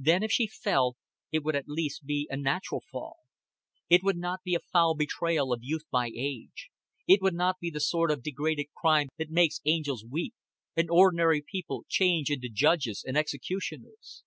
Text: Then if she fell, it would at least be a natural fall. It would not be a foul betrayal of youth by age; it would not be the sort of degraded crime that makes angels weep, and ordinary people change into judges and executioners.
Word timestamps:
Then 0.00 0.24
if 0.24 0.32
she 0.32 0.48
fell, 0.48 0.96
it 1.30 1.44
would 1.44 1.54
at 1.54 1.68
least 1.68 2.04
be 2.04 2.26
a 2.28 2.36
natural 2.36 2.82
fall. 2.90 3.18
It 3.88 4.02
would 4.02 4.16
not 4.16 4.40
be 4.42 4.56
a 4.56 4.68
foul 4.72 4.96
betrayal 4.96 5.52
of 5.52 5.62
youth 5.62 5.84
by 5.92 6.10
age; 6.12 6.70
it 7.06 7.22
would 7.22 7.34
not 7.34 7.60
be 7.60 7.70
the 7.70 7.78
sort 7.80 8.10
of 8.10 8.24
degraded 8.24 8.66
crime 8.76 9.10
that 9.16 9.30
makes 9.30 9.60
angels 9.64 10.04
weep, 10.04 10.34
and 10.76 10.90
ordinary 10.90 11.40
people 11.40 11.84
change 11.88 12.30
into 12.32 12.48
judges 12.48 13.04
and 13.06 13.16
executioners. 13.16 14.24